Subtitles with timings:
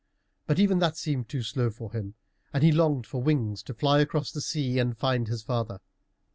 [0.47, 2.15] But even that seemed too slow for him,
[2.53, 5.79] and he longed for wings to fly across the sea and find his father.